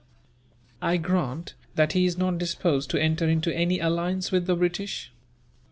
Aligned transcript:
"I 0.81 0.97
grant 0.97 1.53
that 1.75 1.91
he 1.93 2.07
is 2.07 2.17
not 2.17 2.39
disposed 2.39 2.89
to 2.89 2.99
enter 2.99 3.29
into 3.29 3.55
any 3.55 3.79
alliance 3.79 4.31
with 4.31 4.47
the 4.47 4.55
British. 4.55 5.13